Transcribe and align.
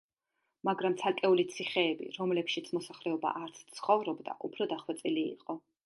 მაგრამ 0.69 0.95
ცალკეული 1.01 1.45
ციხეები, 1.51 2.09
რომლებშიც 2.17 2.73
მოსახლეობა 2.79 3.35
არც 3.45 3.63
ცხოვრობდა, 3.79 4.37
უფრო 4.51 4.69
დახვეწილი 4.77 5.29
იყო. 5.39 5.63